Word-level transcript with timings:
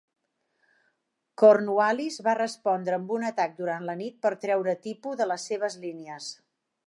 Cornwallis 1.41 2.17
va 2.29 2.35
respondre 2.39 2.97
amb 2.99 3.13
un 3.19 3.27
atac 3.29 3.55
durant 3.61 3.87
la 3.91 3.97
nit 4.01 4.19
per 4.27 4.33
treure 4.47 4.77
Tipu 4.89 5.17
de 5.23 5.31
les 5.33 5.49
seves 5.53 5.77
línies. 5.87 6.33